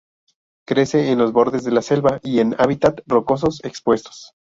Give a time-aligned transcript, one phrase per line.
[0.67, 4.33] Crece en los bordes de la selva y en hábitat rocosos expuestos.